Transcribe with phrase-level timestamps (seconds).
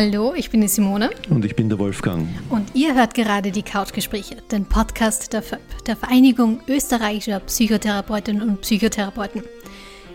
[0.00, 1.10] Hallo, ich bin die Simone.
[1.28, 2.28] Und ich bin der Wolfgang.
[2.50, 5.58] Und ihr hört gerade die Couchgespräche, den Podcast der FÖP,
[5.88, 9.42] der Vereinigung österreichischer Psychotherapeutinnen und Psychotherapeuten.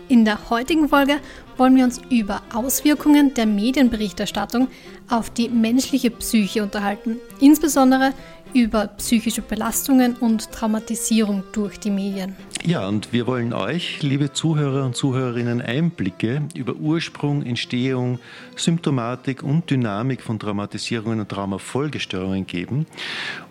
[0.08, 1.16] In der heutigen Folge
[1.58, 4.68] wollen wir uns über Auswirkungen der Medienberichterstattung
[5.10, 8.14] auf die menschliche Psyche unterhalten, insbesondere
[8.54, 12.34] über psychische Belastungen und Traumatisierung durch die Medien.
[12.66, 18.20] Ja, und wir wollen euch, liebe Zuhörer und Zuhörerinnen, Einblicke über Ursprung, Entstehung,
[18.56, 22.86] Symptomatik und Dynamik von Traumatisierungen und Traumafolgestörungen geben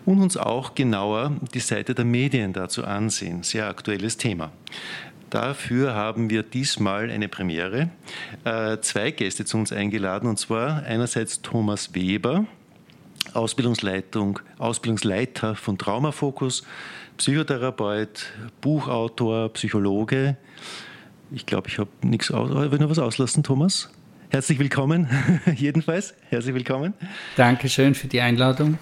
[0.04, 3.44] und uns auch genauer die Seite der Medien dazu ansehen.
[3.44, 4.50] Sehr aktuelles Thema.
[5.30, 7.90] Dafür haben wir diesmal eine Premiere.
[8.42, 12.46] Äh, zwei Gäste zu uns eingeladen, und zwar einerseits Thomas Weber,
[13.34, 16.64] Ausbildungsleitung, Ausbildungsleiter von Traumafokus,
[17.16, 18.26] Psychotherapeut,
[18.60, 20.36] Buchautor, Psychologe.
[21.30, 22.50] Ich glaube, ich habe nichts aus.
[22.50, 23.90] Will noch was auslassen, Thomas?
[24.30, 25.08] Herzlich willkommen,
[25.56, 26.14] jedenfalls.
[26.28, 26.94] Herzlich willkommen.
[27.36, 28.78] Dankeschön für die Einladung.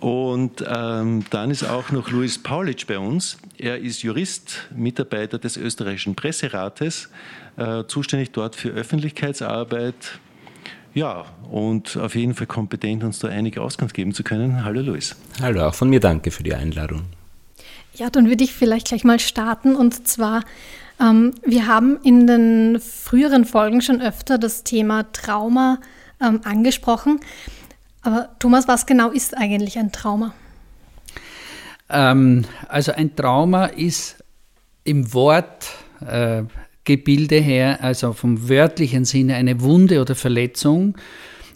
[0.00, 3.38] Und ähm, dann ist auch noch Luis Paulitsch bei uns.
[3.56, 7.08] Er ist Jurist, Mitarbeiter des österreichischen Presserates,
[7.56, 10.18] äh, zuständig dort für Öffentlichkeitsarbeit.
[10.94, 14.64] Ja, und auf jeden Fall kompetent, uns da einige Auskunft geben zu können.
[14.64, 15.16] Hallo Luis.
[15.42, 17.02] Hallo, auch von mir danke für die Einladung.
[17.94, 19.74] Ja, dann würde ich vielleicht gleich mal starten.
[19.74, 20.44] Und zwar,
[21.00, 25.80] ähm, wir haben in den früheren Folgen schon öfter das Thema Trauma
[26.20, 27.18] ähm, angesprochen.
[28.02, 30.32] Aber Thomas, was genau ist eigentlich ein Trauma?
[31.88, 34.22] Ähm, also ein Trauma ist
[34.84, 40.96] im Wortgebilde äh, her, also vom wörtlichen Sinne, eine Wunde oder Verletzung,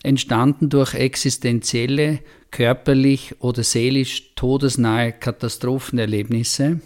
[0.03, 2.21] entstanden durch existenzielle,
[2.51, 6.81] körperlich oder seelisch todesnahe Katastrophenerlebnisse,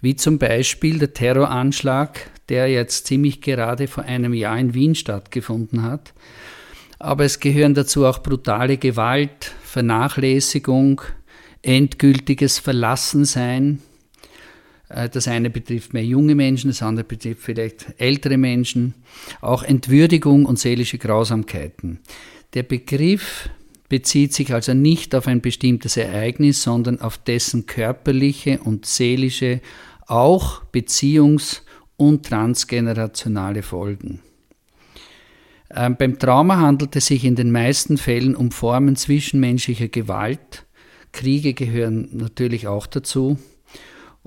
[0.00, 5.82] wie zum Beispiel der Terroranschlag, der jetzt ziemlich gerade vor einem Jahr in Wien stattgefunden
[5.82, 6.12] hat,
[6.98, 11.02] aber es gehören dazu auch brutale Gewalt, Vernachlässigung,
[11.62, 13.80] endgültiges Verlassensein.
[14.88, 18.94] Äh, das eine betrifft mehr junge Menschen, das andere betrifft vielleicht ältere Menschen,
[19.40, 22.00] auch Entwürdigung und seelische Grausamkeiten.
[22.54, 23.48] Der Begriff
[23.88, 29.60] bezieht sich also nicht auf ein bestimmtes Ereignis, sondern auf dessen körperliche und seelische,
[30.06, 31.62] auch beziehungs-
[31.96, 34.20] und transgenerationale Folgen.
[35.74, 40.64] Ähm, beim Trauma handelt es sich in den meisten Fällen um Formen zwischenmenschlicher Gewalt.
[41.12, 43.38] Kriege gehören natürlich auch dazu.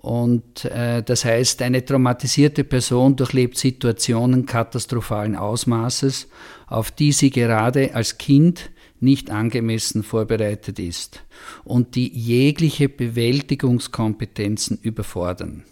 [0.01, 6.29] Und äh, das heißt, eine traumatisierte Person durchlebt Situationen katastrophalen Ausmaßes,
[6.67, 8.71] auf die sie gerade als Kind
[9.01, 11.23] nicht angemessen vorbereitet ist
[11.63, 15.63] und die jegliche Bewältigungskompetenzen überfordern.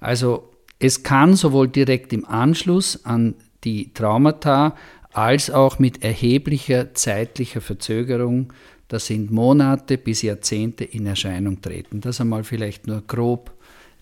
[0.00, 3.34] Also es kann sowohl direkt im Anschluss an
[3.64, 4.76] die Traumata
[5.12, 8.52] als auch mit erheblicher zeitlicher Verzögerung,
[8.88, 12.00] das sind Monate bis Jahrzehnte in Erscheinung treten.
[12.00, 13.52] Das einmal vielleicht nur grob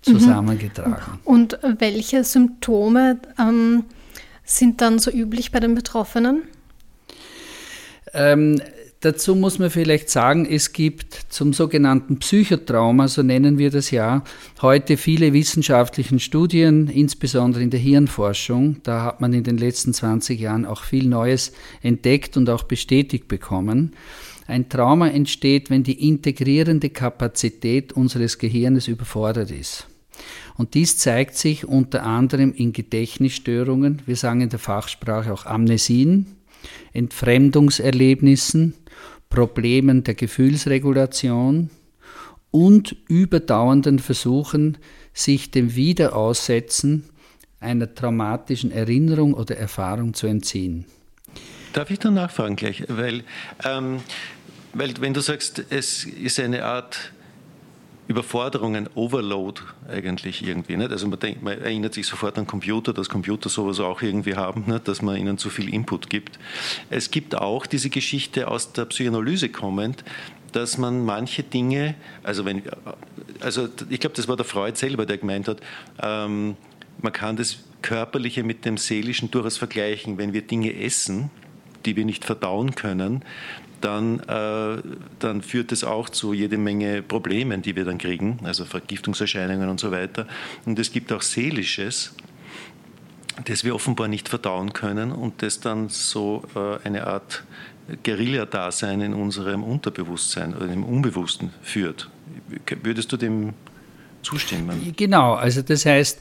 [0.03, 1.15] zusammengetragen.
[1.15, 1.21] Mhm.
[1.25, 3.85] Und welche Symptome ähm,
[4.45, 6.43] sind dann so üblich bei den Betroffenen?
[8.13, 8.61] Ähm,
[9.01, 14.25] Dazu muss man vielleicht sagen, es gibt zum sogenannten Psychotrauma, so nennen wir das ja,
[14.63, 18.79] heute viele wissenschaftliche Studien, insbesondere in der Hirnforschung.
[18.85, 23.29] Da hat man in den letzten 20 Jahren auch viel Neues entdeckt und auch bestätigt
[23.29, 23.93] bekommen.
[24.47, 29.89] Ein Trauma entsteht, wenn die integrierende Kapazität unseres Gehirnes überfordert ist.
[30.57, 36.37] Und dies zeigt sich unter anderem in Gedächtnisstörungen, wir sagen in der Fachsprache auch Amnesien,
[36.93, 38.75] Entfremdungserlebnissen,
[39.29, 41.71] Problemen der Gefühlsregulation
[42.51, 44.79] und überdauernden Versuchen,
[45.13, 47.05] sich dem Wiederaussetzen
[47.61, 50.87] einer traumatischen Erinnerung oder Erfahrung zu entziehen.
[51.73, 52.85] Darf ich da nachfragen gleich?
[52.89, 53.25] Weil,
[53.65, 54.01] ähm,
[54.79, 57.13] weil wenn du sagst, es ist eine Art
[58.09, 60.77] Überforderung, ein Overload eigentlich irgendwie.
[60.77, 60.93] Nicht?
[60.93, 64.65] Also man, denkt, man erinnert sich sofort an Computer, dass Computer sowas auch irgendwie haben,
[64.67, 64.87] nicht?
[64.87, 66.39] dass man ihnen zu viel Input gibt.
[66.89, 70.05] Es gibt auch diese Geschichte aus der Psychoanalyse kommend,
[70.53, 72.63] dass man manche Dinge, also wenn,
[73.41, 75.61] also ich glaube, das war der Freud selber, der gemeint hat,
[76.01, 76.57] ähm,
[77.03, 80.17] man kann das Körperliche mit dem Seelischen durchaus vergleichen.
[80.17, 81.31] Wenn wir Dinge essen,
[81.85, 83.23] die wir nicht verdauen können,
[83.87, 84.83] dann, äh,
[85.21, 89.79] dann führt es auch zu jede Menge Problemen, die wir dann kriegen, also Vergiftungserscheinungen und
[89.79, 90.27] so weiter.
[90.65, 92.13] Und es gibt auch Seelisches,
[93.45, 97.45] das wir offenbar nicht verdauen können und das dann so äh, eine Art
[98.03, 102.11] Guerilla-Dasein in unserem Unterbewusstsein oder im Unbewussten führt.
[102.83, 103.55] Würdest du dem
[104.27, 104.93] zustimmen.
[104.97, 106.21] Genau, also das heißt,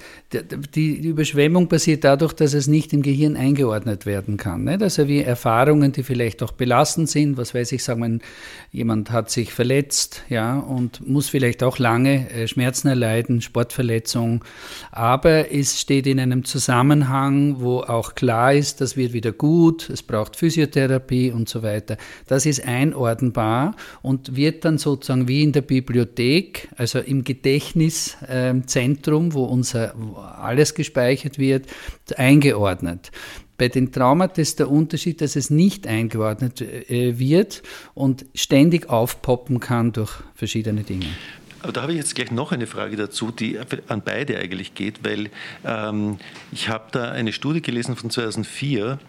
[0.75, 4.63] die Überschwemmung passiert dadurch, dass es nicht im Gehirn eingeordnet werden kann.
[4.63, 4.81] Nicht?
[4.81, 8.19] Also wie Erfahrungen, die vielleicht auch belastend sind, was weiß ich, sagen wir,
[8.71, 14.43] jemand hat sich verletzt, ja, und muss vielleicht auch lange äh, Schmerzen erleiden, Sportverletzung,
[14.91, 20.03] aber es steht in einem Zusammenhang, wo auch klar ist, das wird wieder gut, es
[20.03, 21.97] braucht Physiotherapie und so weiter.
[22.27, 27.23] Das ist einordnbar und wird dann sozusagen wie in der Bibliothek, also im
[27.95, 29.95] Gedächtniszentrum, wo unser
[30.37, 31.67] alles gespeichert wird,
[32.17, 33.11] eingeordnet.
[33.57, 37.63] Bei den Traumata ist der Unterschied, dass es nicht eingeordnet äh, wird
[37.93, 41.05] und ständig aufpoppen kann durch verschiedene Dinge.
[41.61, 43.57] Aber da habe ich jetzt gleich noch eine Frage dazu, die
[43.87, 45.29] an beide eigentlich geht, weil
[45.63, 46.17] ähm,
[46.51, 48.99] ich habe da eine Studie gelesen von 2004,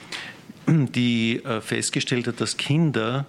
[0.67, 3.27] die äh, festgestellt hat, dass Kinder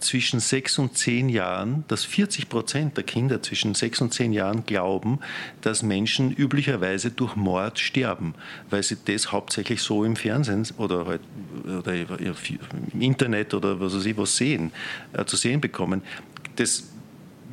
[0.00, 4.66] zwischen sechs und zehn Jahren, dass 40 Prozent der Kinder zwischen sechs und zehn Jahren
[4.66, 5.18] glauben,
[5.62, 8.34] dass Menschen üblicherweise durch Mord sterben,
[8.68, 11.20] weil sie das hauptsächlich so im Fernsehen oder, halt,
[11.64, 14.72] oder im Internet oder was weiß ich was sehen,
[15.12, 16.02] äh, zu sehen bekommen.
[16.56, 16.84] Das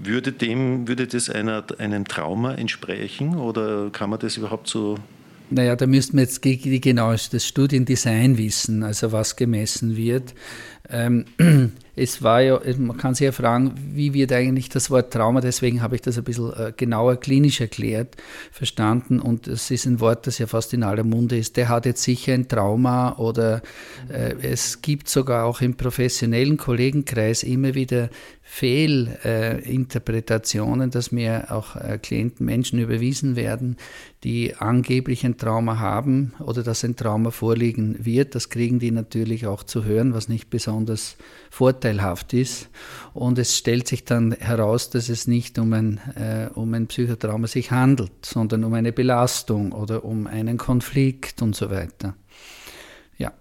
[0.01, 4.97] würde dem, würde das einer, einem Trauma entsprechen oder kann man das überhaupt so
[5.49, 10.33] naja, da müssten wir jetzt genau das Studiendesign wissen, also was gemessen wird.
[10.89, 11.25] Ähm,
[11.95, 15.81] es war ja, man kann sich ja fragen, wie wird eigentlich das Wort Trauma, deswegen
[15.81, 18.15] habe ich das ein bisschen äh, genauer klinisch erklärt,
[18.51, 21.57] verstanden und es ist ein Wort, das ja fast in aller Munde ist.
[21.57, 23.61] Der hat jetzt sicher ein Trauma oder
[24.09, 28.09] äh, es gibt sogar auch im professionellen Kollegenkreis immer wieder
[28.49, 33.75] Fehlinterpretationen, dass mir auch äh, Klienten, Menschen überwiesen werden,
[34.23, 38.35] die angeblich ein Trauma haben oder dass ein Trauma vorliegen wird.
[38.35, 40.76] Das kriegen die natürlich auch zu hören, was nicht besonders
[41.49, 42.69] vorteilhaft ist.
[43.13, 47.47] Und es stellt sich dann heraus, dass es nicht um ein, äh, um ein Psychotrauma
[47.47, 52.15] sich handelt, sondern um eine Belastung oder um einen Konflikt und so weiter.
[53.17, 53.33] Ja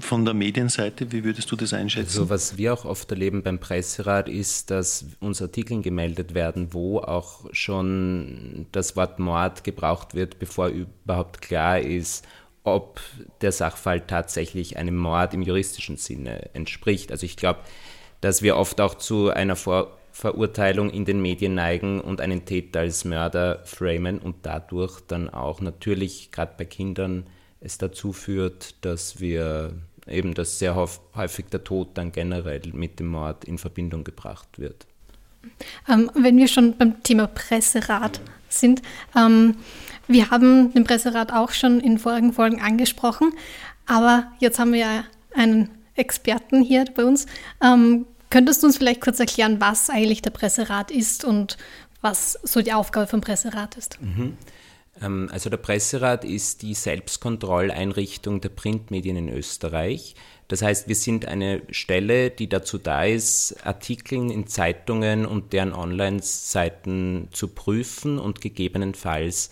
[0.00, 2.18] von der Medienseite, wie würdest du das einschätzen?
[2.18, 6.98] Also was wir auch oft erleben beim Presserat ist, dass uns Artikel gemeldet werden, wo
[6.98, 12.26] auch schon das Wort Mord gebraucht wird, bevor überhaupt klar ist,
[12.64, 13.00] ob
[13.40, 17.12] der Sachfall tatsächlich einem Mord im juristischen Sinne entspricht.
[17.12, 17.60] Also ich glaube,
[18.20, 22.80] dass wir oft auch zu einer Vor Verurteilung in den Medien neigen und einen Täter
[22.80, 27.26] als Mörder framen und dadurch dann auch natürlich gerade bei Kindern
[27.58, 29.74] es dazu führt, dass wir
[30.06, 34.86] eben, dass sehr häufig der Tod dann generell mit dem Mord in Verbindung gebracht wird.
[35.88, 38.82] Ähm, wenn wir schon beim Thema Presserat sind,
[39.16, 39.56] ähm,
[40.06, 43.32] wir haben den Presserat auch schon in vorigen Folgen angesprochen,
[43.86, 45.04] aber jetzt haben wir ja
[45.34, 47.26] einen Experten hier bei uns.
[47.62, 51.56] Ähm, könntest du uns vielleicht kurz erklären, was eigentlich der Presserat ist und
[52.00, 54.00] was so die Aufgabe vom Presserat ist?
[54.02, 54.36] Mhm.
[55.00, 60.14] Ähm, also der Presserat ist die Selbstkontrolleinrichtung der Printmedien in Österreich.
[60.48, 65.72] Das heißt, wir sind eine Stelle, die dazu da ist, Artikel in Zeitungen und deren
[65.72, 69.50] Online-Seiten zu prüfen und gegebenenfalls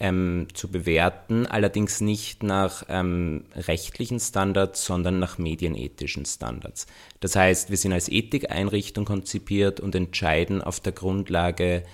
[0.00, 6.86] ähm, zu bewerten, allerdings nicht nach ähm, rechtlichen Standards, sondern nach medienethischen Standards.
[7.20, 11.84] Das heißt, wir sind als Ethikeinrichtung konzipiert und entscheiden auf der Grundlage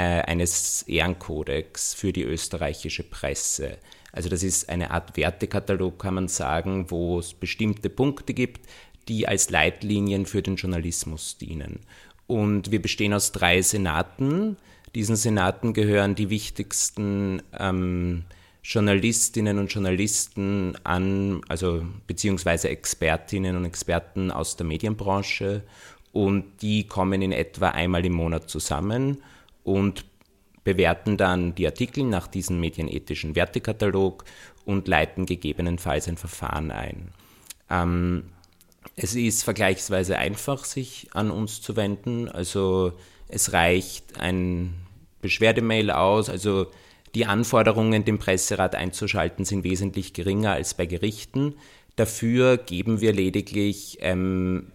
[0.00, 3.78] eines Ehrenkodex für die österreichische Presse.
[4.12, 8.66] Also das ist eine Art Wertekatalog, kann man sagen, wo es bestimmte Punkte gibt,
[9.08, 11.80] die als Leitlinien für den Journalismus dienen.
[12.26, 14.56] Und wir bestehen aus drei Senaten.
[14.94, 18.24] Diesen Senaten gehören die wichtigsten ähm,
[18.62, 25.62] Journalistinnen und Journalisten an, also beziehungsweise Expertinnen und Experten aus der Medienbranche.
[26.12, 29.22] Und die kommen in etwa einmal im Monat zusammen
[29.66, 30.04] und
[30.62, 34.24] bewerten dann die Artikel nach diesem medienethischen Wertekatalog
[34.64, 37.10] und leiten gegebenenfalls ein Verfahren ein.
[37.68, 38.24] Ähm,
[38.94, 42.28] es ist vergleichsweise einfach, sich an uns zu wenden.
[42.28, 42.92] Also
[43.28, 44.74] es reicht ein
[45.20, 46.30] Beschwerdemail aus.
[46.30, 46.66] Also
[47.16, 51.54] die Anforderungen, den Presserat einzuschalten, sind wesentlich geringer als bei Gerichten.
[51.96, 54.72] Dafür geben wir lediglich ähm,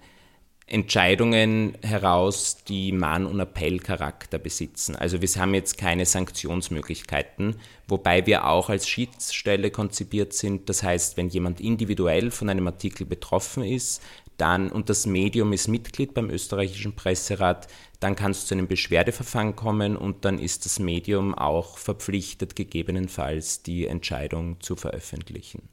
[0.71, 4.95] Entscheidungen heraus, die Mahn- und Appellcharakter besitzen.
[4.95, 7.57] Also wir haben jetzt keine Sanktionsmöglichkeiten,
[7.89, 10.69] wobei wir auch als Schiedsstelle konzipiert sind.
[10.69, 14.01] Das heißt, wenn jemand individuell von einem Artikel betroffen ist,
[14.37, 17.67] dann und das Medium ist Mitglied beim österreichischen Presserat,
[17.99, 23.61] dann kann es zu einem Beschwerdeverfahren kommen und dann ist das Medium auch verpflichtet, gegebenenfalls
[23.61, 25.67] die Entscheidung zu veröffentlichen.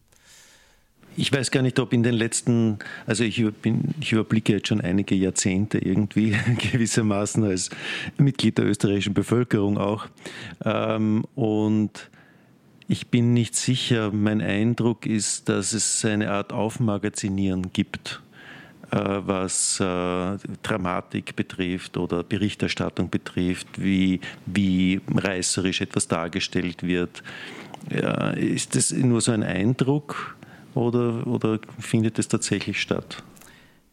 [1.18, 4.80] Ich weiß gar nicht, ob in den letzten, also ich, bin, ich überblicke jetzt schon
[4.80, 6.36] einige Jahrzehnte irgendwie
[6.72, 7.70] gewissermaßen als
[8.16, 10.06] Mitglied der österreichischen Bevölkerung auch.
[10.64, 12.08] Ähm, und
[12.86, 18.22] ich bin nicht sicher, mein Eindruck ist, dass es eine Art Aufmagazinieren gibt
[18.92, 27.22] äh, was äh, Dramatik betrifft oder Berichterstattung betrifft, wie, wie reißerisch etwas dargestellt wird.
[28.34, 30.36] Ist das nur so ein Eindruck
[30.74, 33.22] oder, oder findet es tatsächlich statt?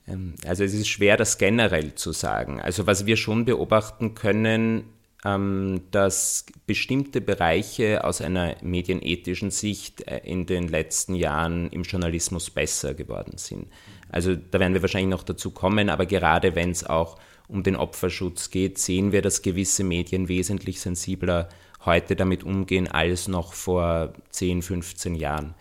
[0.08, 2.60] Ähm, also es ist schwer, das generell zu sagen.
[2.62, 4.86] Also was wir schon beobachten können,
[5.26, 12.52] ähm, dass bestimmte Bereiche aus einer medienethischen Sicht äh, in den letzten Jahren im Journalismus
[12.52, 13.68] besser geworden sind.
[14.10, 17.18] Also da werden wir wahrscheinlich noch dazu kommen, aber gerade wenn es auch
[17.48, 21.50] um den Opferschutz geht, sehen wir, dass gewisse Medien wesentlich sensibler
[21.86, 25.54] heute damit umgehen als noch vor 10, 15 Jahren.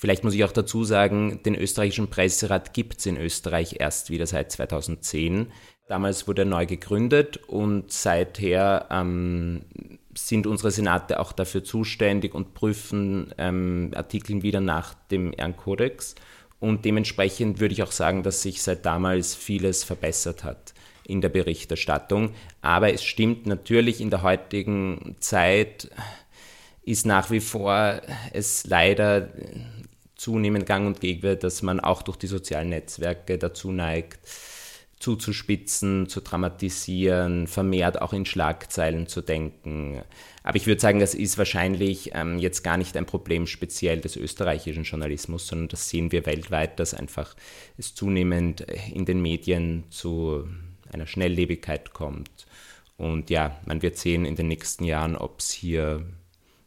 [0.00, 4.26] Vielleicht muss ich auch dazu sagen, den österreichischen Presserat gibt es in Österreich erst wieder
[4.26, 5.52] seit 2010.
[5.88, 9.66] Damals wurde er neu gegründet und seither ähm,
[10.14, 16.14] sind unsere Senate auch dafür zuständig und prüfen ähm, Artikel wieder nach dem Ehrenkodex.
[16.60, 20.72] Und dementsprechend würde ich auch sagen, dass sich seit damals vieles verbessert hat
[21.04, 22.32] in der Berichterstattung.
[22.62, 25.90] Aber es stimmt natürlich, in der heutigen Zeit
[26.84, 28.00] ist nach wie vor
[28.32, 29.28] es leider
[30.20, 34.18] zunehmend gang und gäbe dass man auch durch die sozialen Netzwerke dazu neigt,
[34.98, 40.02] zuzuspitzen, zu dramatisieren, vermehrt auch in Schlagzeilen zu denken.
[40.42, 44.16] Aber ich würde sagen, das ist wahrscheinlich ähm, jetzt gar nicht ein Problem speziell des
[44.16, 47.34] österreichischen Journalismus, sondern das sehen wir weltweit, dass einfach
[47.78, 48.60] es zunehmend
[48.92, 50.46] in den Medien zu
[50.92, 52.46] einer Schnelllebigkeit kommt.
[52.98, 56.04] Und ja, man wird sehen in den nächsten Jahren, ob es hier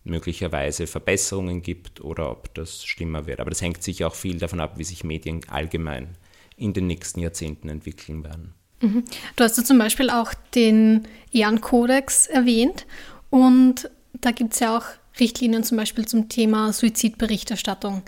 [0.04, 3.40] möglicherweise Verbesserungen gibt oder ob das schlimmer wird.
[3.40, 6.10] Aber das hängt sicher auch viel davon ab, wie sich Medien allgemein
[6.58, 8.54] in den nächsten Jahrzehnten entwickeln werden.
[8.82, 9.04] Mhm.
[9.36, 12.86] Du hast ja zum Beispiel auch den Ehrenkodex erwähnt
[13.30, 14.86] und da gibt es ja auch
[15.20, 18.04] Richtlinien zum Beispiel zum Thema Suizidberichterstattung.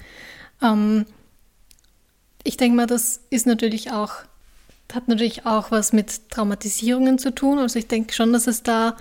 [0.61, 1.05] Ähm,
[2.43, 4.13] ich denke mal, das ist natürlich auch,
[4.93, 7.57] hat natürlich auch was mit Traumatisierungen zu tun.
[7.57, 8.97] Also ich denke schon, dass es da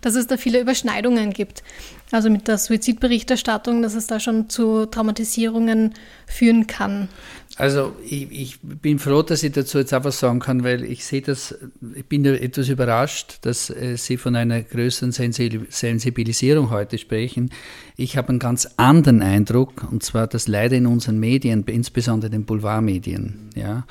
[0.00, 1.62] dass es da viele Überschneidungen gibt.
[2.12, 5.94] Also mit der Suizidberichterstattung, dass es da schon zu Traumatisierungen
[6.26, 7.08] führen kann.
[7.56, 11.04] Also ich, ich, bin froh, dass ich dazu jetzt auch was sagen kann, weil ich
[11.04, 11.54] sehe das,
[11.94, 17.50] ich bin etwas überrascht, dass äh, Sie von einer größeren Sensibilisierung heute sprechen.
[17.96, 22.44] Ich habe einen ganz anderen Eindruck, und zwar, dass leider in unseren Medien, insbesondere den
[22.44, 23.84] Boulevardmedien, ja,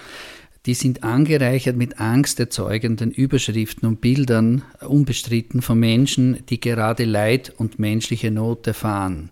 [0.70, 7.80] die sind angereichert mit angsterzeugenden Überschriften und Bildern, unbestritten von Menschen, die gerade Leid und
[7.80, 9.32] menschliche Not erfahren.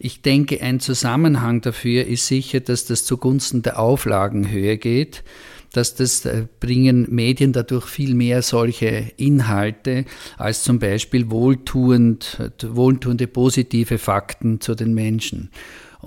[0.00, 5.22] Ich denke, ein Zusammenhang dafür ist sicher, dass das zugunsten der Auflagenhöhe geht,
[5.72, 10.04] dass das äh, bringen Medien dadurch viel mehr solche Inhalte
[10.36, 15.50] als zum Beispiel wohltuend, wohltuende positive Fakten zu den Menschen.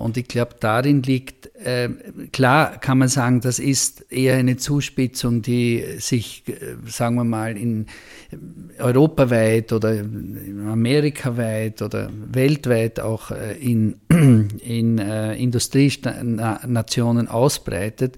[0.00, 1.90] Und ich glaube, darin liegt, äh,
[2.32, 7.56] klar kann man sagen, das ist eher eine Zuspitzung, die sich, äh, sagen wir mal,
[7.58, 7.84] in
[8.78, 18.16] europaweit oder amerikaweit oder weltweit auch äh, in, in äh, Industrienationen ausbreitet.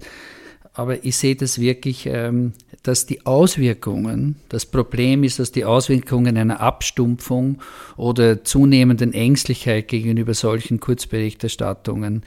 [0.71, 6.37] Aber ich sehe das wirklich ähm, dass die Auswirkungen, das Problem ist, dass die Auswirkungen
[6.37, 7.61] einer Abstumpfung
[7.95, 12.23] oder zunehmenden Ängstlichkeit gegenüber solchen Kurzberichterstattungen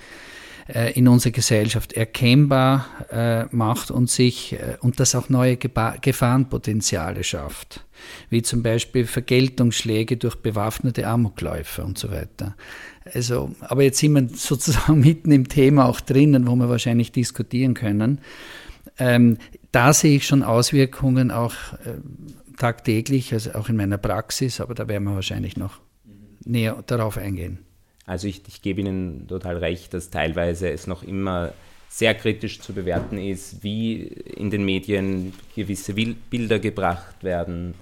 [0.69, 7.23] äh, in unserer Gesellschaft erkennbar äh, macht und sich äh, und das auch neue Gefahrenpotenziale
[7.23, 7.85] schafft,
[8.31, 12.57] wie zum Beispiel Vergeltungsschläge durch bewaffnete Amokläufer und so weiter.
[13.15, 17.75] Also, aber jetzt sind wir sozusagen mitten im Thema auch drinnen, wo wir wahrscheinlich diskutieren
[17.75, 18.21] können.
[18.99, 19.39] Ähm,
[19.73, 21.99] da sehe ich schon Auswirkungen auch äh,
[22.57, 25.81] tagtäglich, also auch in meiner Praxis, aber da werden wir wahrscheinlich noch
[26.45, 27.59] näher darauf eingehen.
[28.07, 31.53] Also ich, ich gebe Ihnen total recht, dass teilweise es noch immer
[31.89, 37.75] sehr kritisch zu bewerten ist, wie in den Medien gewisse Bilder gebracht werden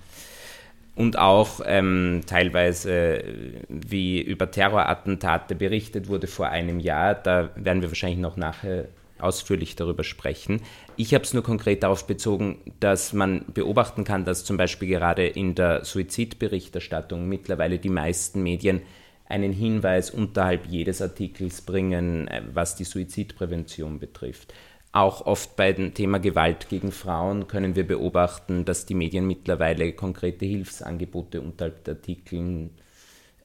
[0.95, 3.25] und auch ähm, teilweise,
[3.69, 7.15] wie über Terrorattentate berichtet wurde vor einem Jahr.
[7.15, 8.87] Da werden wir wahrscheinlich noch nachher
[9.19, 10.61] ausführlich darüber sprechen.
[10.97, 15.27] Ich habe es nur konkret darauf bezogen, dass man beobachten kann, dass zum Beispiel gerade
[15.27, 18.83] in der Suizidberichterstattung mittlerweile die meisten Medien
[19.27, 24.55] einen Hinweis unterhalb jedes Artikels bringen, äh, was die Suizidprävention betrifft.
[24.93, 29.93] Auch oft bei dem Thema Gewalt gegen Frauen können wir beobachten, dass die Medien mittlerweile
[29.93, 32.71] konkrete Hilfsangebote unterhalb der Artikeln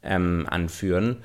[0.03, 1.23] ähm, anführen.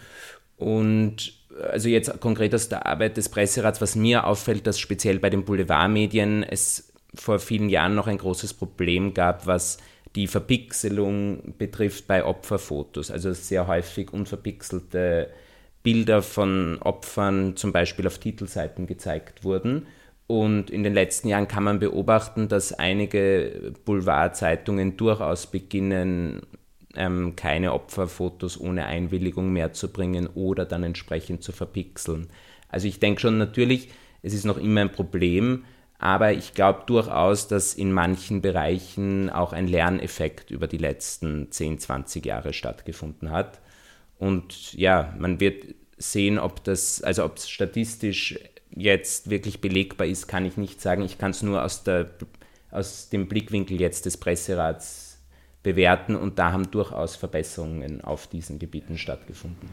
[0.57, 5.31] Und also jetzt konkret aus der Arbeit des Presserats, was mir auffällt, dass speziell bei
[5.31, 9.79] den Boulevardmedien es vor vielen Jahren noch ein großes Problem gab, was
[10.17, 13.11] die Verpixelung betrifft bei Opferfotos.
[13.11, 15.31] Also sehr häufig unverpixelte
[15.83, 19.87] Bilder von Opfern zum Beispiel auf Titelseiten gezeigt wurden.
[20.27, 26.41] Und in den letzten Jahren kann man beobachten, dass einige Boulevardzeitungen durchaus beginnen,
[26.97, 32.29] ähm, keine Opferfotos ohne Einwilligung mehr zu bringen oder dann entsprechend zu verpixeln.
[32.69, 33.89] Also ich denke schon natürlich,
[34.23, 35.65] es ist noch immer ein Problem,
[35.99, 41.79] aber ich glaube durchaus, dass in manchen Bereichen auch ein Lerneffekt über die letzten 10,
[41.79, 43.61] 20 Jahre stattgefunden hat.
[44.19, 48.39] Und ja, man wird sehen, ob das, also ob es statistisch
[48.71, 51.03] jetzt wirklich belegbar ist, kann ich nicht sagen.
[51.03, 52.11] Ich kann es nur aus, der,
[52.71, 55.04] aus dem Blickwinkel jetzt des Presserats
[55.64, 59.68] bewerten und da haben durchaus Verbesserungen auf diesen Gebieten stattgefunden.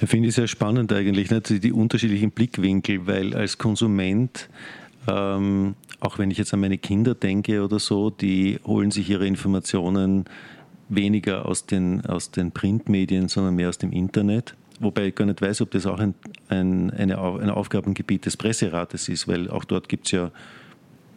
[0.00, 1.62] Ich finde es sehr spannend eigentlich, nicht?
[1.62, 4.48] die unterschiedlichen Blickwinkel, weil als Konsument,
[5.08, 9.26] ähm, auch wenn ich jetzt an meine Kinder denke oder so, die holen sich ihre
[9.26, 10.24] Informationen
[10.88, 14.54] weniger aus den, aus den Printmedien, sondern mehr aus dem Internet.
[14.78, 16.14] Wobei ich gar nicht weiß, ob das auch ein,
[16.48, 20.30] ein, eine, ein Aufgabengebiet des Presserates ist, weil auch dort gibt es ja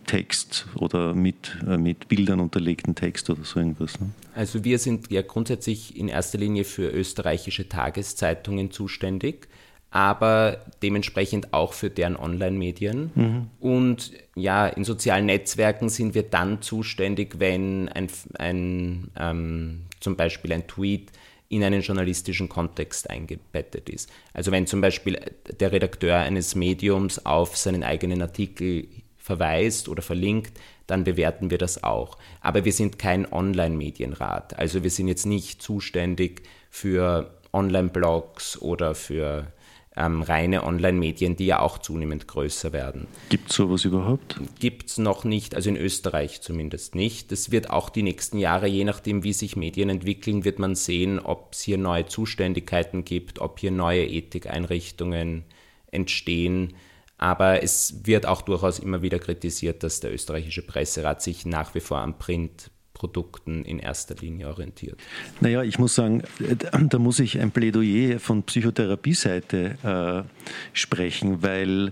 [0.10, 4.00] Text oder mit, äh, mit Bildern unterlegten Text oder so irgendwas.
[4.00, 4.10] Ne?
[4.34, 9.48] Also wir sind ja grundsätzlich in erster Linie für österreichische Tageszeitungen zuständig,
[9.92, 13.12] aber dementsprechend auch für deren Online-Medien.
[13.14, 13.48] Mhm.
[13.60, 18.08] Und ja, in sozialen Netzwerken sind wir dann zuständig, wenn ein,
[18.40, 21.12] ein ähm, zum Beispiel ein Tweet
[21.50, 24.12] in einen journalistischen Kontext eingebettet ist.
[24.34, 25.20] Also wenn zum Beispiel
[25.60, 28.88] der Redakteur eines Mediums auf seinen eigenen Artikel
[29.30, 32.18] verweist oder verlinkt, dann bewerten wir das auch.
[32.42, 34.58] Aber wir sind kein Online-Medienrat.
[34.58, 39.54] Also wir sind jetzt nicht zuständig für Online-Blogs oder für
[39.96, 43.06] ähm, reine Online-Medien, die ja auch zunehmend größer werden.
[43.30, 44.40] Gibt es sowas überhaupt?
[44.60, 47.32] Gibt es noch nicht, also in Österreich zumindest nicht.
[47.32, 51.20] Das wird auch die nächsten Jahre, je nachdem, wie sich Medien entwickeln, wird man sehen,
[51.20, 55.44] ob es hier neue Zuständigkeiten gibt, ob hier neue Ethikeinrichtungen
[55.92, 56.74] entstehen.
[57.20, 61.82] Aber es wird auch durchaus immer wieder kritisiert, dass der österreichische Presserat sich nach wie
[61.82, 65.00] vor am Printprodukten in erster Linie orientiert.
[65.42, 71.92] Naja, ich muss sagen, da muss ich ein Plädoyer von Psychotherapie-Seite äh, sprechen, weil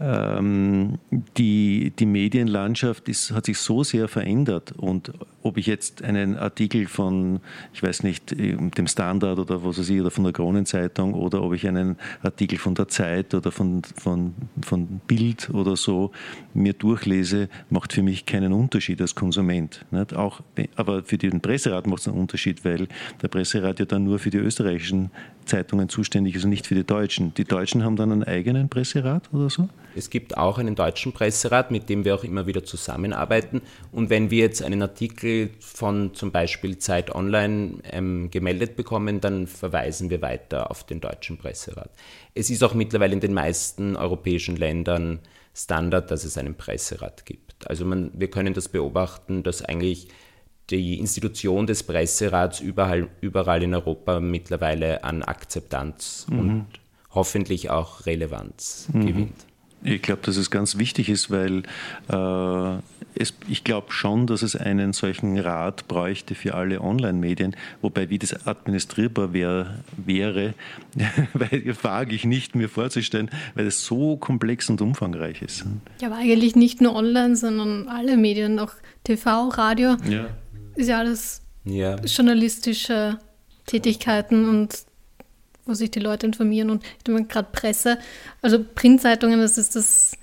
[0.00, 6.86] die, die Medienlandschaft ist, hat sich so sehr verändert und ob ich jetzt einen Artikel
[6.86, 7.40] von,
[7.72, 11.54] ich weiß nicht, dem Standard oder was weiß ich, oder von der Kronenzeitung oder ob
[11.54, 16.12] ich einen Artikel von der Zeit oder von, von, von Bild oder so
[16.54, 19.84] mir durchlese, macht für mich keinen Unterschied als Konsument.
[19.90, 20.14] Nicht?
[20.14, 20.42] Auch,
[20.76, 22.88] aber für den Presserat macht es einen Unterschied, weil
[23.22, 25.10] der Presserat ja dann nur für die österreichischen
[25.48, 27.34] Zeitungen zuständig ist und nicht für die deutschen.
[27.34, 29.68] Die Deutschen haben dann einen eigenen Presserat oder so?
[29.96, 33.62] Es gibt auch einen deutschen Presserat, mit dem wir auch immer wieder zusammenarbeiten.
[33.90, 39.46] Und wenn wir jetzt einen Artikel von zum Beispiel Zeit Online ähm, gemeldet bekommen, dann
[39.46, 41.90] verweisen wir weiter auf den deutschen Presserat.
[42.34, 45.20] Es ist auch mittlerweile in den meisten europäischen Ländern
[45.54, 47.68] Standard, dass es einen Presserat gibt.
[47.68, 50.08] Also man, wir können das beobachten, dass eigentlich
[50.70, 56.38] die Institution des Presserats überall, überall in Europa mittlerweile an Akzeptanz mhm.
[56.38, 56.66] und
[57.12, 59.06] hoffentlich auch Relevanz mhm.
[59.06, 59.48] gewinnt.
[59.84, 61.62] Ich glaube, dass es ganz wichtig ist, weil
[62.08, 62.78] äh,
[63.14, 68.18] es, ich glaube schon, dass es einen solchen Rat bräuchte für alle Online-Medien, wobei wie
[68.18, 70.54] das administrierbar wär, wäre,
[71.32, 75.64] weil wage ich nicht mir vorzustellen, weil es so komplex und umfangreich ist.
[76.00, 78.72] Ja, aber eigentlich nicht nur online, sondern alle Medien, auch
[79.04, 80.28] TV, Radio, ja.
[80.78, 81.96] Ist ja alles ja.
[81.96, 83.18] journalistische
[83.66, 84.74] Tätigkeiten und
[85.66, 86.82] wo sich die Leute informieren und
[87.28, 87.98] gerade Presse,
[88.40, 90.16] also Printzeitungen, das ist das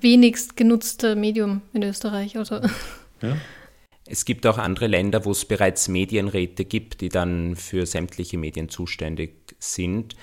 [0.00, 2.36] wenigst genutzte Medium in Österreich.
[2.36, 2.60] Also.
[3.22, 3.36] Ja.
[4.06, 8.68] Es gibt auch andere Länder, wo es bereits Medienräte gibt, die dann für sämtliche Medien
[8.68, 10.14] zuständig sind.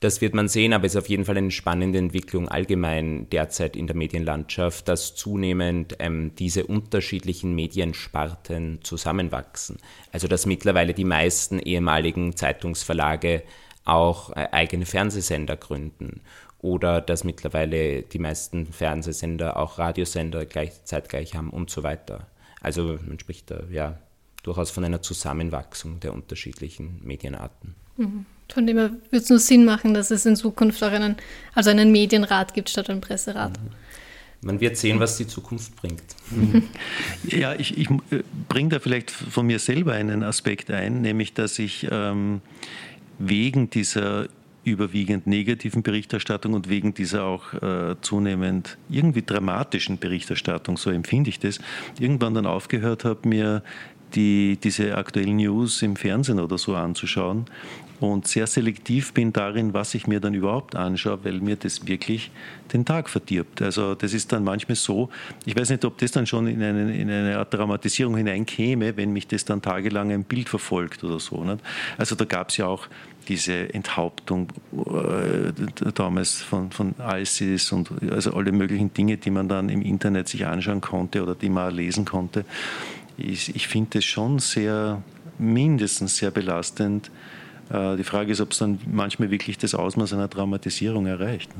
[0.00, 3.74] Das wird man sehen, aber es ist auf jeden Fall eine spannende Entwicklung allgemein derzeit
[3.74, 9.78] in der Medienlandschaft, dass zunehmend ähm, diese unterschiedlichen Mediensparten zusammenwachsen.
[10.12, 13.42] Also dass mittlerweile die meisten ehemaligen Zeitungsverlage
[13.84, 16.20] auch äh, eigene Fernsehsender gründen
[16.60, 22.28] oder dass mittlerweile die meisten Fernsehsender auch Radiosender gleich, zeitgleich haben und so weiter.
[22.60, 23.98] Also man spricht da ja
[24.44, 27.74] durchaus von einer Zusammenwachsung der unterschiedlichen Medienarten.
[27.96, 28.26] Mhm.
[28.52, 31.16] Von dem her würde es nur Sinn machen, dass es in Zukunft auch einen,
[31.54, 33.52] also einen Medienrat gibt statt einen Presserat.
[33.52, 33.70] Mhm.
[34.40, 36.02] Man wird sehen, was die Zukunft bringt.
[37.24, 41.58] Ja, ich, ich äh, bringe da vielleicht von mir selber einen Aspekt ein, nämlich dass
[41.58, 42.40] ich ähm,
[43.18, 44.28] wegen dieser
[44.64, 51.40] überwiegend negativen Berichterstattung und wegen dieser auch äh, zunehmend irgendwie dramatischen Berichterstattung, so empfinde ich
[51.40, 51.58] das,
[51.98, 53.62] irgendwann dann aufgehört habe, mir
[54.14, 57.46] die, diese aktuellen News im Fernsehen oder so anzuschauen
[58.00, 62.30] und sehr selektiv bin darin, was ich mir dann überhaupt anschaue, weil mir das wirklich
[62.72, 63.62] den Tag verdirbt.
[63.62, 65.08] Also das ist dann manchmal so,
[65.44, 69.12] ich weiß nicht, ob das dann schon in eine, in eine Art Dramatisierung hineinkäme, wenn
[69.12, 71.42] mich das dann tagelang ein Bild verfolgt oder so.
[71.44, 71.60] Nicht?
[71.96, 72.86] Also da gab es ja auch
[73.28, 75.52] diese Enthauptung äh,
[75.92, 80.46] damals von, von ISIS und also alle möglichen Dinge, die man dann im Internet sich
[80.46, 82.44] anschauen konnte oder die man lesen konnte
[83.18, 85.02] ich, ich finde es schon sehr,
[85.38, 87.10] mindestens sehr belastend.
[87.70, 91.50] Äh, die Frage ist, ob es dann manchmal wirklich das Ausmaß einer Dramatisierung erreicht.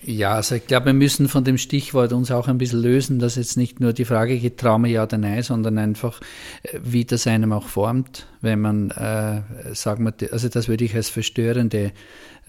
[0.00, 3.34] Ja, also ich glaube, wir müssen von dem Stichwort uns auch ein bisschen lösen, dass
[3.34, 6.20] jetzt nicht nur die Frage geht, Trauma ja oder nein, sondern einfach,
[6.62, 9.42] äh, wie das einem auch formt, wenn man, äh,
[9.74, 11.92] sagen wir, also das würde ich als verstörende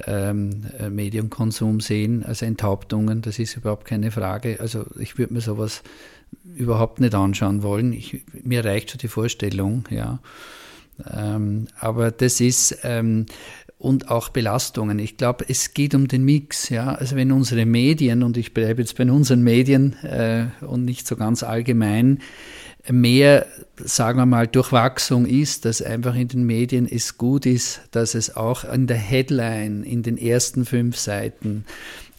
[0.05, 4.59] ähm, äh, Medienkonsum sehen, also Enthauptungen, das ist überhaupt keine Frage.
[4.59, 5.81] Also ich würde mir sowas
[6.55, 7.93] überhaupt nicht anschauen wollen.
[7.93, 10.19] Ich, mir reicht schon die Vorstellung, ja.
[11.11, 13.25] Ähm, aber das ist, ähm,
[13.79, 14.99] und auch Belastungen.
[14.99, 16.69] Ich glaube, es geht um den Mix.
[16.69, 16.93] Ja?
[16.93, 21.15] Also wenn unsere Medien, und ich bleibe jetzt bei unseren Medien äh, und nicht so
[21.15, 22.19] ganz allgemein,
[22.89, 23.45] mehr,
[23.77, 28.35] sagen wir mal, Durchwachsung ist, dass einfach in den Medien es gut ist, dass es
[28.35, 31.65] auch in der Headline, in den ersten fünf Seiten,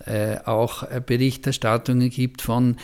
[0.07, 2.77] äh, auch Berichterstattungen gibt von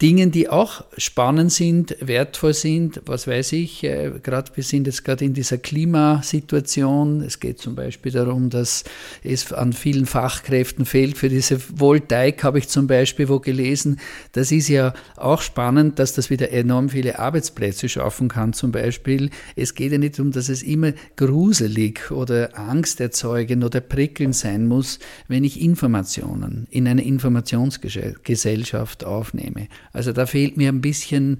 [0.00, 5.04] Dingen, die auch spannend sind, wertvoll sind, was weiß ich, äh, gerade wir sind jetzt
[5.04, 7.20] gerade in dieser Klimasituation.
[7.20, 8.84] Es geht zum Beispiel darum, dass
[9.24, 11.18] es an vielen Fachkräften fehlt.
[11.18, 13.98] Für diese Voltaik habe ich zum Beispiel wo gelesen.
[14.30, 18.52] Das ist ja auch spannend, dass das wieder enorm viele Arbeitsplätze schaffen kann.
[18.52, 24.36] Zum Beispiel, es geht ja nicht darum, dass es immer gruselig oder angsterzeugend oder prickelnd
[24.36, 29.66] sein muss, wenn ich Informationen in einer Informationsgesellschaft aufnehme.
[29.92, 31.38] Also da fehlt mir ein bisschen,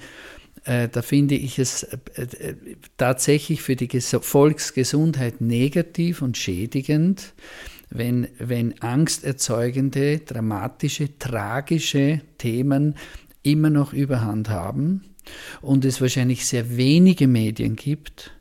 [0.65, 2.57] äh, da finde ich es äh,
[2.97, 7.35] tatsächlich für die Volksgesundheit negativ und schädigend,
[7.91, 12.97] wenn, wenn angsterzeugende, dramatische, tragische Themen
[13.43, 15.05] immer noch überhand haben
[15.61, 18.33] und es wahrscheinlich sehr wenige Medien gibt,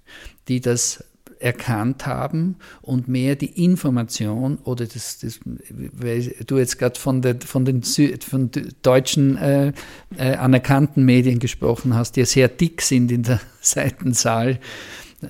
[0.48, 1.04] die das
[1.40, 7.66] erkannt haben und mehr die Information oder das, das weil du jetzt gerade von, von
[7.66, 9.74] den von deutschen äh,
[10.18, 14.60] äh, anerkannten Medien gesprochen hast, die ja sehr dick sind in der Seitenzahl,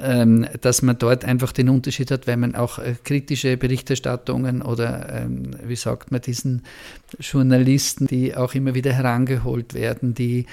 [0.01, 5.07] ähm, dass man dort einfach den Unterschied hat, weil man auch äh, kritische Berichterstattungen oder
[5.13, 6.63] ähm, wie sagt man diesen
[7.19, 10.45] Journalisten, die auch immer wieder herangeholt werden, die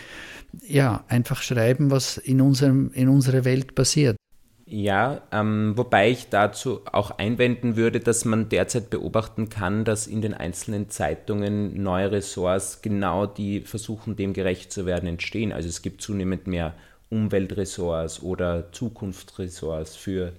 [0.66, 4.16] ja einfach schreiben, was in unserem in unserer Welt passiert.
[4.66, 10.22] Ja, ähm, wobei ich dazu auch einwenden würde, dass man derzeit beobachten kann, dass in
[10.22, 15.52] den einzelnen Zeitungen neue Ressorts genau die versuchen, dem gerecht zu werden, entstehen.
[15.52, 16.74] Also es gibt zunehmend mehr
[17.10, 20.32] Umweltressorts oder Zukunftsressorts für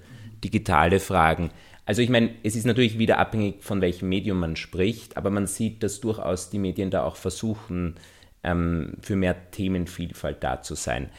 [0.43, 1.51] digitale Fragen.
[1.85, 5.45] Also ich meine, es ist natürlich wieder abhängig von welchem Medium man spricht, aber man
[5.45, 7.95] sieht, dass durchaus die Medien da auch versuchen,
[8.43, 11.11] ähm, für mehr Themenvielfalt da zu sein.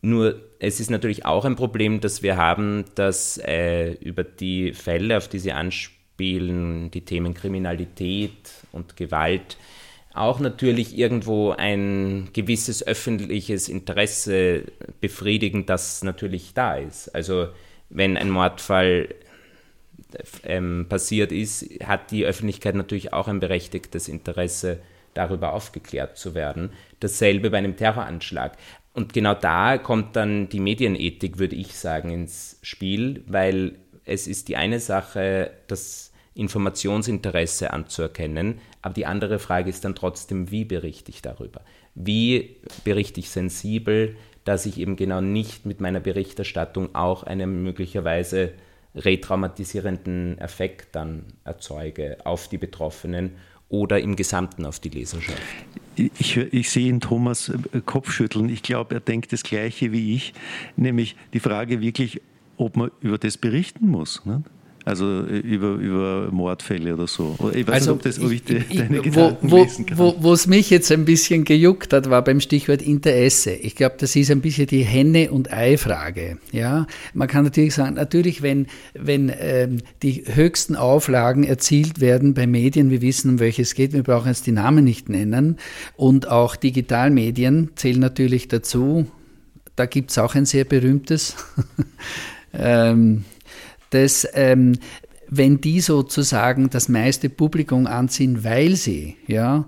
[0.00, 5.16] Nur es ist natürlich auch ein Problem, dass wir haben, dass äh, über die Fälle,
[5.16, 9.56] auf die Sie anspielen, die Themen Kriminalität und Gewalt,
[10.14, 14.64] auch natürlich irgendwo ein gewisses öffentliches Interesse
[15.00, 17.14] befriedigen, das natürlich da ist.
[17.14, 17.48] Also
[17.88, 19.14] wenn ein Mordfall
[20.44, 24.80] ähm, passiert ist, hat die Öffentlichkeit natürlich auch ein berechtigtes Interesse,
[25.14, 26.70] darüber aufgeklärt zu werden.
[27.00, 28.56] Dasselbe bei einem Terroranschlag.
[28.98, 34.48] Und genau da kommt dann die Medienethik, würde ich sagen, ins Spiel, weil es ist
[34.48, 41.12] die eine Sache, das Informationsinteresse anzuerkennen, aber die andere Frage ist dann trotzdem, wie berichte
[41.12, 41.60] ich darüber?
[41.94, 48.52] Wie berichte ich sensibel, dass ich eben genau nicht mit meiner Berichterstattung auch einen möglicherweise
[48.96, 53.36] retraumatisierenden Effekt dann erzeuge auf die Betroffenen
[53.68, 55.38] oder im Gesamten auf die Leserschaft?
[55.98, 58.48] Ich, ich sehe in Thomas äh, Kopfschütteln.
[58.48, 60.34] Ich glaube, er denkt das Gleiche wie ich,
[60.76, 62.20] nämlich die Frage wirklich,
[62.56, 64.24] ob man über das berichten muss.
[64.24, 64.42] Ne?
[64.88, 67.36] Also äh, über, über Mordfälle oder so.
[67.52, 69.98] Ich weiß also, nicht, ob, das, ob ich, ich, deine Gedanken wo, lesen kann.
[69.98, 73.50] Wo es mich jetzt ein bisschen gejuckt hat, war beim Stichwort Interesse.
[73.50, 76.38] Ich glaube, das ist ein bisschen die Henne- und Ei-Frage.
[76.52, 76.86] Ja?
[77.12, 82.90] Man kann natürlich sagen, natürlich, wenn, wenn ähm, die höchsten Auflagen erzielt werden bei Medien,
[82.90, 85.58] wir wissen, um welche es geht, wir brauchen jetzt die Namen nicht nennen,
[85.96, 89.06] und auch Digitalmedien zählen natürlich dazu.
[89.76, 91.36] Da gibt es auch ein sehr berühmtes.
[92.54, 93.26] ähm,
[93.90, 94.78] das, ähm,
[95.30, 99.66] wenn die sozusagen das meiste Publikum anziehen, weil sie ja,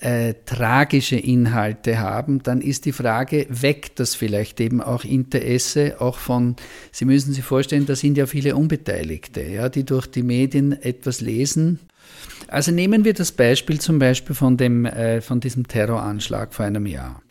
[0.00, 6.18] äh, tragische Inhalte haben, dann ist die Frage, weckt das vielleicht eben auch Interesse, auch
[6.18, 6.56] von,
[6.90, 11.20] Sie müssen sich vorstellen, da sind ja viele Unbeteiligte, ja, die durch die Medien etwas
[11.20, 11.80] lesen.
[12.48, 16.86] Also nehmen wir das Beispiel zum Beispiel von, dem, äh, von diesem Terroranschlag vor einem
[16.86, 17.22] Jahr.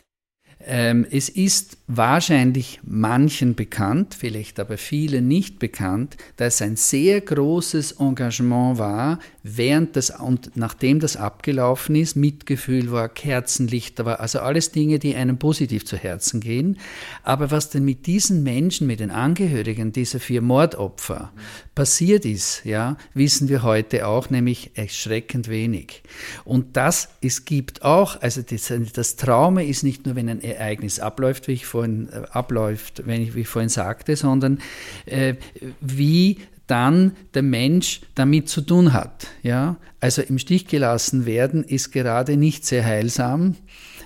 [0.64, 7.92] Ähm, es ist wahrscheinlich manchen bekannt, vielleicht aber vielen nicht bekannt, dass ein sehr großes
[7.92, 14.70] Engagement war, während das und nachdem das abgelaufen ist, Mitgefühl war, Kerzenlichter war, also alles
[14.70, 16.78] Dinge, die einem positiv zu Herzen gehen.
[17.24, 21.32] Aber was denn mit diesen Menschen, mit den Angehörigen dieser vier Mordopfer
[21.74, 26.02] passiert ist, ja, wissen wir heute auch, nämlich erschreckend wenig.
[26.44, 31.00] Und das, es gibt auch, also das, das Trauma ist nicht nur, wenn ein Ereignis
[31.00, 34.60] abläuft, wie ich vorhin äh, abläuft, wenn ich, wie ich vorhin sagte, sondern
[35.06, 35.34] äh,
[35.80, 39.28] wie dann der Mensch damit zu tun hat.
[39.42, 39.76] Ja?
[40.00, 43.56] Also im Stich gelassen werden ist gerade nicht sehr heilsam.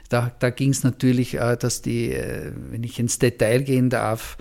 [0.09, 4.37] Da, da ging es natürlich, äh, dass die, äh, wenn ich ins Detail gehen darf,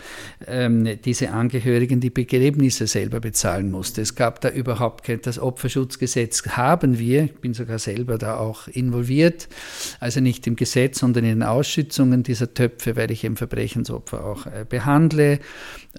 [0.48, 4.02] ähm, diese Angehörigen die Begräbnisse selber bezahlen mussten.
[4.02, 8.68] Es gab da überhaupt kein, das Opferschutzgesetz haben wir, ich bin sogar selber da auch
[8.68, 9.48] involviert,
[10.00, 14.46] also nicht im Gesetz, sondern in den Ausschützungen dieser Töpfe, weil ich eben Verbrechensopfer auch
[14.46, 15.40] äh, behandle.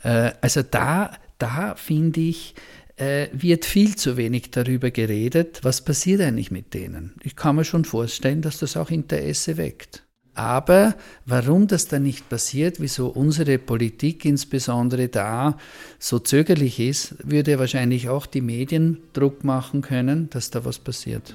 [0.02, 2.54] Also da, da finde ich,
[2.96, 7.14] äh, wird viel zu wenig darüber geredet, was passiert eigentlich mit denen.
[7.22, 10.02] Ich kann mir schon vorstellen, dass das auch Interesse weckt.
[10.34, 15.56] Aber warum das dann nicht passiert, wieso unsere Politik insbesondere da
[15.98, 21.34] so zögerlich ist, würde wahrscheinlich auch die Medien Druck machen können, dass da was passiert.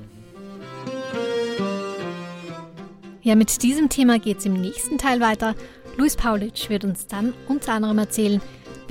[3.23, 5.55] Ja, mit diesem Thema geht es im nächsten Teil weiter.
[5.97, 8.41] Luis Paulitsch wird uns dann unter anderem erzählen,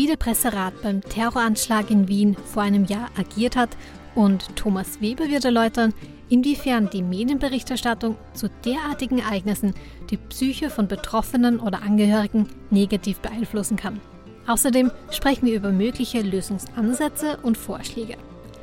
[0.01, 3.77] wie der Presserat beim Terroranschlag in Wien vor einem Jahr agiert hat
[4.15, 5.93] und Thomas Weber wird erläutern,
[6.31, 9.75] inwiefern die Medienberichterstattung zu derartigen Ereignissen
[10.09, 14.01] die Psyche von Betroffenen oder Angehörigen negativ beeinflussen kann.
[14.47, 18.17] Außerdem sprechen wir über mögliche Lösungsansätze und Vorschläge.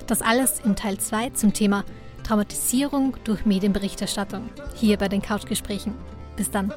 [0.08, 1.86] Das alles im Teil 2 zum Thema
[2.24, 5.94] Traumatisierung durch Medienberichterstattung hier bei den Couchgesprächen.
[6.36, 6.74] Bis dann.